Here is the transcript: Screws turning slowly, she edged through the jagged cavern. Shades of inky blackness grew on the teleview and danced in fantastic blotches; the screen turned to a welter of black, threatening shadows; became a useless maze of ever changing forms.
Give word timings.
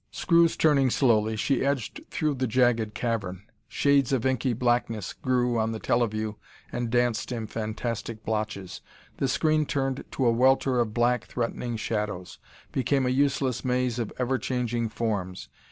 Screws 0.09 0.57
turning 0.57 0.89
slowly, 0.89 1.35
she 1.35 1.63
edged 1.63 2.01
through 2.09 2.33
the 2.33 2.47
jagged 2.47 2.95
cavern. 2.95 3.43
Shades 3.67 4.11
of 4.11 4.25
inky 4.25 4.51
blackness 4.53 5.13
grew 5.13 5.59
on 5.59 5.73
the 5.73 5.79
teleview 5.79 6.37
and 6.71 6.89
danced 6.89 7.31
in 7.31 7.45
fantastic 7.45 8.25
blotches; 8.25 8.81
the 9.17 9.27
screen 9.27 9.63
turned 9.67 10.03
to 10.09 10.25
a 10.25 10.31
welter 10.31 10.79
of 10.79 10.91
black, 10.95 11.25
threatening 11.25 11.77
shadows; 11.77 12.39
became 12.71 13.05
a 13.05 13.09
useless 13.09 13.63
maze 13.63 13.99
of 13.99 14.11
ever 14.17 14.39
changing 14.39 14.89
forms. 14.89 15.49